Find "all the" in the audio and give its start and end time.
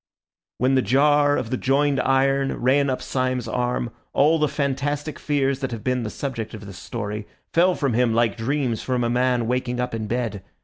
4.13-4.47